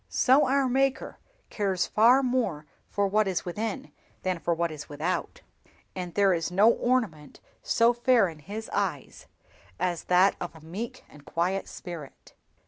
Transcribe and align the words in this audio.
So 0.09 0.47
our 0.47 0.67
Maker 0.67 1.19
cares 1.51 1.85
far 1.85 2.23
more 2.23 2.65
for 2.89 3.05
what 3.07 3.27
is 3.27 3.45
within 3.45 3.91
than 4.23 4.39
for 4.39 4.51
what 4.51 4.71
is 4.71 4.89
without, 4.89 5.41
and 5.95 6.15
there 6.15 6.33
is 6.33 6.49
no 6.49 6.71
ornament 6.71 7.39
so 7.61 7.93
fair 7.93 8.27
in 8.27 8.39
His 8.39 8.67
eyes 8.73 9.27
as 9.79 10.05
that 10.05 10.35
of 10.41 10.55
a 10.55 10.61
meek 10.65 11.03
and 11.07 11.23
quiet 11.23 11.67
spirit." 11.67 12.33